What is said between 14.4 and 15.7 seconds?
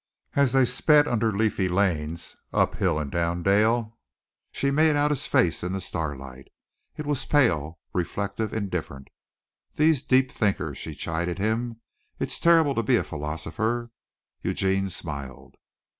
Eugene smiled.